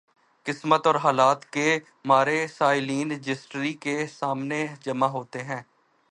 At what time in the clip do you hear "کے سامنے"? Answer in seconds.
3.73-4.67